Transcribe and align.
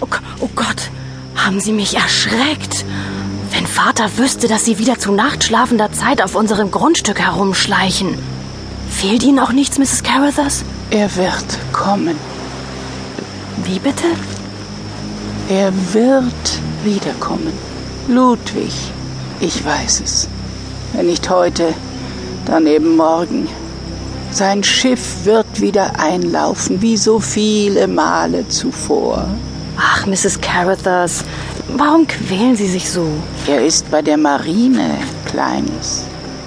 Oh, 0.00 0.06
oh 0.40 0.48
Gott, 0.54 0.90
haben 1.36 1.60
Sie 1.60 1.72
mich 1.72 1.96
erschreckt. 1.96 2.84
Wenn 3.50 3.66
Vater 3.66 4.16
wüsste, 4.16 4.48
dass 4.48 4.64
Sie 4.64 4.78
wieder 4.78 4.98
zu 4.98 5.12
nachtschlafender 5.12 5.92
Zeit 5.92 6.22
auf 6.22 6.34
unserem 6.34 6.70
Grundstück 6.70 7.20
herumschleichen. 7.20 8.18
Fehlt 8.90 9.22
Ihnen 9.22 9.38
auch 9.38 9.52
nichts, 9.52 9.78
Mrs. 9.78 10.02
Carruthers? 10.02 10.64
Er 10.90 11.14
wird 11.16 11.44
kommen. 11.72 12.16
Wie 13.64 13.78
bitte? 13.78 14.06
Er 15.48 15.72
wird 15.92 16.60
wiederkommen. 16.82 17.52
Ludwig, 18.08 18.72
ich 19.40 19.64
weiß 19.64 20.00
es. 20.00 20.28
Wenn 20.92 21.06
nicht 21.06 21.28
heute, 21.28 21.74
dann 22.46 22.66
eben 22.66 22.96
morgen. 22.96 23.48
Sein 24.32 24.64
Schiff 24.64 25.26
wird 25.26 25.60
wieder 25.60 26.00
einlaufen, 26.00 26.80
wie 26.80 26.96
so 26.96 27.20
viele 27.20 27.86
Male 27.86 28.48
zuvor. 28.48 29.28
Ach, 29.76 30.06
Mrs. 30.06 30.40
Carruthers, 30.40 31.22
warum 31.76 32.06
quälen 32.06 32.56
Sie 32.56 32.66
sich 32.66 32.90
so? 32.90 33.06
Er 33.46 33.62
ist 33.62 33.90
bei 33.90 34.00
der 34.00 34.16
Marine, 34.16 34.96
Kleines. 35.26 36.04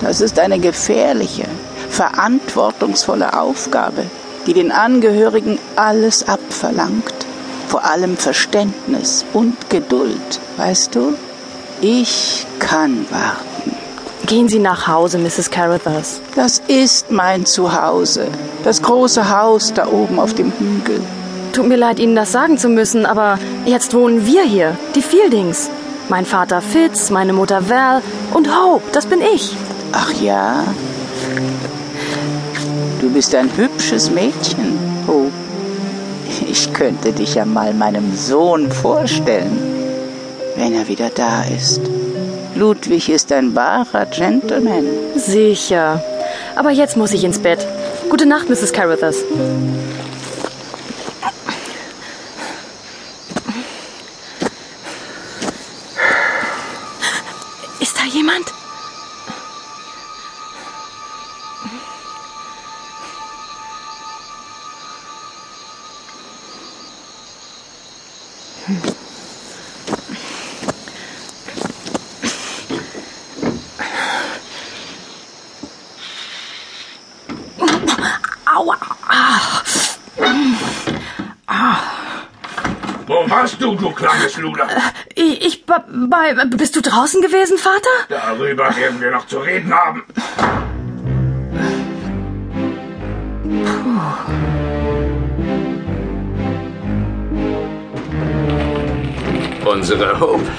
Das 0.00 0.20
ist 0.20 0.40
eine 0.40 0.58
gefährliche, 0.58 1.44
verantwortungsvolle 1.88 3.38
Aufgabe, 3.40 4.02
die 4.48 4.54
den 4.54 4.72
Angehörigen 4.72 5.60
alles 5.76 6.26
abverlangt. 6.26 7.14
Vor 7.68 7.84
allem 7.84 8.16
Verständnis 8.16 9.24
und 9.32 9.70
Geduld, 9.70 10.40
weißt 10.56 10.96
du? 10.96 11.14
Ich 11.80 12.44
kann 12.58 13.06
warten. 13.10 13.77
Gehen 14.28 14.46
Sie 14.46 14.58
nach 14.58 14.86
Hause, 14.86 15.16
Mrs. 15.16 15.50
Carruthers. 15.50 16.20
Das 16.36 16.60
ist 16.68 17.10
mein 17.10 17.46
Zuhause. 17.46 18.26
Das 18.62 18.82
große 18.82 19.30
Haus 19.30 19.72
da 19.72 19.86
oben 19.86 20.20
auf 20.20 20.34
dem 20.34 20.52
Hügel. 20.52 21.00
Tut 21.54 21.66
mir 21.66 21.76
leid, 21.78 21.98
Ihnen 21.98 22.14
das 22.14 22.30
sagen 22.30 22.58
zu 22.58 22.68
müssen, 22.68 23.06
aber 23.06 23.38
jetzt 23.64 23.94
wohnen 23.94 24.26
wir 24.26 24.42
hier, 24.42 24.76
die 24.94 25.00
Fieldings. 25.00 25.70
Mein 26.10 26.26
Vater 26.26 26.60
Fitz, 26.60 27.08
meine 27.08 27.32
Mutter 27.32 27.70
Val 27.70 28.02
und 28.34 28.54
Hope, 28.54 28.84
das 28.92 29.06
bin 29.06 29.22
ich. 29.22 29.56
Ach 29.92 30.12
ja? 30.20 30.62
Du 33.00 33.08
bist 33.08 33.34
ein 33.34 33.48
hübsches 33.56 34.10
Mädchen, 34.10 34.78
Hope. 35.06 35.32
Ich 36.46 36.74
könnte 36.74 37.12
dich 37.12 37.36
ja 37.36 37.46
mal 37.46 37.72
meinem 37.72 38.14
Sohn 38.14 38.70
vorstellen, 38.70 39.58
wenn 40.54 40.74
er 40.74 40.86
wieder 40.86 41.08
da 41.08 41.44
ist. 41.44 41.80
Ludwig 42.58 43.08
ist 43.08 43.30
ein 43.30 43.54
wahrer 43.54 44.04
Gentleman. 44.06 44.84
Sicher. 45.14 46.02
Aber 46.56 46.70
jetzt 46.72 46.96
muss 46.96 47.12
ich 47.12 47.22
ins 47.22 47.38
Bett. 47.38 47.64
Gute 48.10 48.26
Nacht, 48.26 48.48
Mrs. 48.48 48.72
Carruthers. 48.72 49.18
Ist 57.78 57.96
da 57.96 58.04
jemand? 58.12 58.52
Aua. 78.58 78.76
Wo 83.06 83.30
warst 83.30 83.62
du, 83.62 83.76
du 83.76 83.92
kleines 83.92 84.36
Luder? 84.36 84.66
Ich, 85.14 85.46
ich 85.46 85.64
bei, 85.64 85.78
bei, 85.86 86.34
bist 86.44 86.74
du 86.74 86.82
draußen 86.82 87.22
gewesen, 87.22 87.56
Vater? 87.56 87.88
Darüber 88.08 88.74
werden 88.76 89.00
wir 89.00 89.12
noch 89.12 89.28
zu 89.28 89.38
reden 89.38 89.72
haben. 89.72 90.02
Unsere 99.64 100.18
Hope 100.18 100.50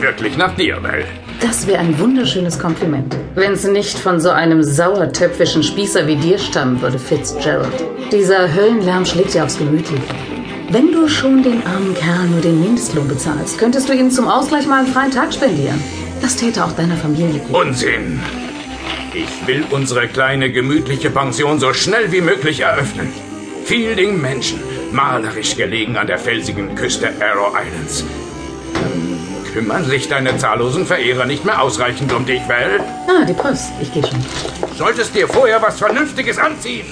wirklich 0.00 0.36
nach 0.36 0.54
dir, 0.56 0.76
Bell. 0.80 1.04
Das 1.40 1.66
wäre 1.66 1.78
ein 1.78 1.98
wunderschönes 1.98 2.58
Kompliment. 2.58 3.16
Wenn 3.34 3.52
es 3.52 3.64
nicht 3.64 3.98
von 3.98 4.20
so 4.20 4.30
einem 4.30 4.62
sauertöpfischen 4.62 5.62
Spießer 5.62 6.06
wie 6.06 6.16
dir 6.16 6.38
stammen 6.38 6.80
würde, 6.82 6.98
Fitzgerald. 6.98 7.72
Dieser 8.12 8.52
Höllenlärm 8.54 9.06
schlägt 9.06 9.34
dir 9.34 9.44
aufs 9.44 9.58
Gemütliche. 9.58 10.02
Wenn 10.70 10.92
du 10.92 11.08
schon 11.08 11.42
den 11.42 11.66
armen 11.66 11.94
Kerl 11.94 12.28
nur 12.28 12.40
den 12.40 12.60
Mindestlohn 12.60 13.08
bezahlst, 13.08 13.58
könntest 13.58 13.88
du 13.88 13.92
ihm 13.92 14.10
zum 14.10 14.28
Ausgleich 14.28 14.66
mal 14.66 14.84
einen 14.84 14.92
freien 14.92 15.10
Tag 15.10 15.32
spendieren. 15.32 15.82
Das 16.20 16.36
täte 16.36 16.64
auch 16.64 16.72
deiner 16.72 16.96
Familie 16.96 17.40
gut. 17.40 17.66
Unsinn! 17.66 18.20
Ich 19.12 19.46
will 19.48 19.64
unsere 19.70 20.06
kleine 20.06 20.52
gemütliche 20.52 21.10
Pension 21.10 21.58
so 21.58 21.72
schnell 21.72 22.12
wie 22.12 22.20
möglich 22.20 22.60
eröffnen. 22.60 23.08
Fielding 23.64 24.20
Menschen, 24.20 24.60
malerisch 24.92 25.56
gelegen 25.56 25.96
an 25.96 26.06
der 26.06 26.18
felsigen 26.18 26.74
Küste 26.76 27.08
Arrow 27.20 27.52
Islands. 27.54 28.04
Kümmern 29.52 29.84
sich 29.84 30.08
deine 30.08 30.36
zahllosen 30.36 30.86
Verehrer 30.86 31.26
nicht 31.26 31.44
mehr 31.44 31.60
ausreichend 31.60 32.12
um 32.12 32.24
dich, 32.24 32.40
Val? 32.48 32.80
Ah, 33.08 33.24
die 33.24 33.32
Post. 33.32 33.72
Ich 33.80 33.92
gehe 33.92 34.06
schon. 34.06 34.20
Solltest 34.76 35.14
dir 35.14 35.26
vorher 35.26 35.60
was 35.60 35.78
Vernünftiges 35.78 36.38
anziehen. 36.38 36.86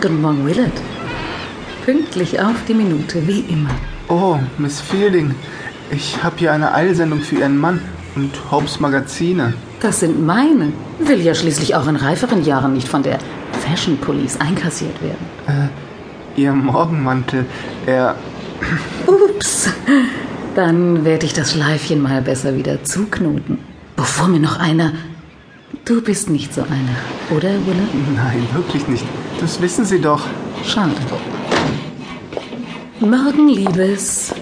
Guten 0.00 0.22
Morgen, 0.22 0.46
Willard. 0.46 0.70
Pünktlich 1.84 2.40
auf 2.40 2.54
die 2.68 2.74
Minute, 2.74 3.26
wie 3.26 3.40
immer. 3.40 3.70
Oh, 4.08 4.38
Miss 4.56 4.80
Fielding, 4.80 5.34
ich 5.90 6.22
habe 6.22 6.36
hier 6.38 6.52
eine 6.52 6.72
Eilsendung 6.72 7.20
für 7.20 7.36
Ihren 7.36 7.58
Mann 7.58 7.80
und 8.14 8.30
Hopes 8.52 8.78
Magazine. 8.78 9.54
Das 9.80 10.00
sind 10.00 10.24
meine. 10.24 10.72
Will 11.00 11.20
ja 11.20 11.34
schließlich 11.34 11.74
auch 11.74 11.88
in 11.88 11.96
reiferen 11.96 12.44
Jahren 12.44 12.74
nicht 12.74 12.88
von 12.88 13.02
der 13.02 13.18
Fashion 13.68 13.98
Police 13.98 14.40
einkassiert 14.40 15.00
werden. 15.02 15.70
Ihr 16.36 16.52
Morgenmantel, 16.52 17.44
er... 17.86 18.16
Ups. 19.06 19.70
Dann 20.54 21.04
werde 21.04 21.26
ich 21.26 21.34
das 21.34 21.52
Schleifchen 21.52 22.00
mal 22.02 22.22
besser 22.22 22.56
wieder 22.56 22.82
zuknoten. 22.82 23.58
Bevor 23.96 24.28
mir 24.28 24.40
noch 24.40 24.58
einer. 24.58 24.92
Du 25.84 26.00
bist 26.02 26.30
nicht 26.30 26.54
so 26.54 26.62
einer, 26.62 26.96
oder, 27.30 27.50
Willard? 27.66 27.94
Nein, 28.14 28.46
wirklich 28.52 28.88
nicht. 28.88 29.04
Das 29.40 29.60
wissen 29.60 29.84
Sie 29.84 30.00
doch. 30.00 30.22
Schade. 30.64 30.92
Morgen, 33.00 33.48
Liebes. 33.48 34.34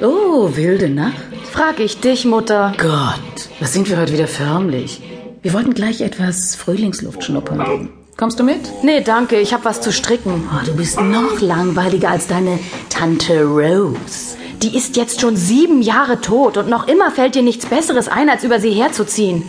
Oh, 0.00 0.50
wilde 0.54 0.88
Nacht. 0.88 1.14
Frag 1.50 1.78
ich 1.78 2.00
dich, 2.00 2.24
Mutter. 2.24 2.72
Gott, 2.78 3.48
was 3.60 3.72
sind 3.72 3.88
wir 3.88 3.98
heute 3.98 4.12
wieder 4.12 4.26
förmlich? 4.26 5.02
Wir 5.42 5.52
wollten 5.52 5.74
gleich 5.74 6.00
etwas 6.00 6.56
Frühlingsluft 6.56 7.24
schnuppern. 7.24 7.90
Kommst 8.16 8.38
du 8.38 8.44
mit? 8.44 8.60
Nee, 8.84 9.00
danke, 9.00 9.40
ich 9.40 9.52
hab 9.54 9.64
was 9.64 9.80
zu 9.80 9.92
stricken. 9.92 10.48
Oh, 10.52 10.64
du 10.64 10.76
bist 10.76 11.00
noch 11.00 11.40
langweiliger 11.40 12.10
als 12.10 12.26
deine 12.26 12.58
Tante 12.90 13.44
Rose. 13.44 14.36
Die 14.62 14.76
ist 14.76 14.96
jetzt 14.96 15.20
schon 15.20 15.34
sieben 15.36 15.82
Jahre 15.82 16.20
tot 16.20 16.56
und 16.56 16.68
noch 16.68 16.86
immer 16.86 17.10
fällt 17.10 17.34
dir 17.34 17.42
nichts 17.42 17.66
Besseres 17.66 18.08
ein, 18.08 18.28
als 18.28 18.44
über 18.44 18.60
sie 18.60 18.70
herzuziehen. 18.70 19.42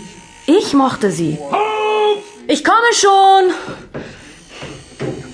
Ich 0.48 0.74
mochte 0.74 1.12
sie. 1.12 1.38
Ich 2.48 2.64
komme 2.64 2.94
schon. 2.94 4.02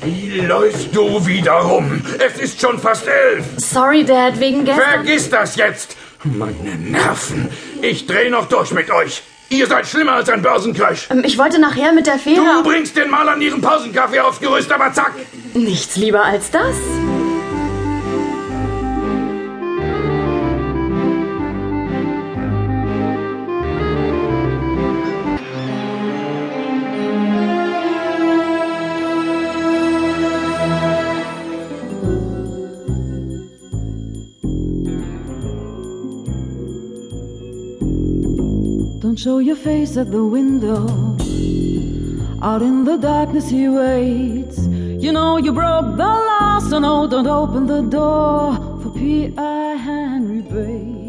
Wie 0.01 0.41
läufst 0.41 0.95
du 0.95 1.25
wieder 1.25 1.53
rum? 1.53 2.01
Es 2.19 2.41
ist 2.41 2.59
schon 2.59 2.79
fast 2.79 3.07
elf. 3.07 3.45
Sorry, 3.57 4.03
Dad, 4.03 4.39
wegen 4.39 4.65
gestern. 4.65 4.83
Vergiss 4.83 5.29
das 5.29 5.55
jetzt. 5.55 5.95
Meine 6.23 6.75
Nerven. 6.75 7.49
Ich 7.81 8.05
dreh 8.05 8.29
noch 8.29 8.49
durch 8.49 8.71
mit 8.71 8.91
euch. 8.91 9.21
Ihr 9.49 9.65
seid 9.67 9.87
schlimmer 9.87 10.13
als 10.13 10.29
ein 10.29 10.41
Börsencrash. 10.41 11.07
Ähm, 11.09 11.23
Ich 11.25 11.37
wollte 11.37 11.59
nachher 11.59 11.91
mit 11.91 12.05
der 12.05 12.15
Du 12.15 12.19
Fähre... 12.19 12.61
bringst 12.63 12.95
den 12.95 13.09
Malern 13.09 13.41
ihren 13.41 13.61
Pausenkaffee 13.61 14.19
aufs 14.19 14.39
Gerüst, 14.39 14.71
aber 14.71 14.93
zack. 14.93 15.13
Nichts 15.55 15.95
lieber 15.95 16.23
als 16.23 16.51
das. 16.51 16.75
Don't 38.99 39.15
show 39.15 39.39
your 39.39 39.55
face 39.55 39.95
at 39.95 40.11
the 40.11 40.25
window. 40.25 40.85
Out 42.41 42.61
in 42.61 42.83
the 42.83 42.97
darkness 42.97 43.49
he 43.49 43.69
waits. 43.69 44.59
You 44.67 45.13
know 45.13 45.37
you 45.37 45.53
broke 45.53 45.95
the 45.95 46.03
law, 46.03 46.59
so 46.59 46.79
no, 46.79 47.07
don't 47.07 47.25
open 47.25 47.65
the 47.65 47.81
door 47.81 48.55
for 48.83 48.89
P.I. 48.89 49.75
Henry 49.75 50.41
Bates. 50.41 51.08